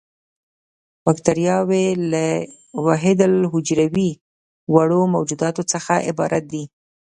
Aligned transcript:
باکټریاوې 1.05 1.85
له 2.11 2.25
وحیدالحجروي 2.85 4.11
وړو 4.73 5.01
موجوداتو 5.13 5.61
څخه 5.71 5.93
عبارت 6.09 6.43
دي. 6.53 6.63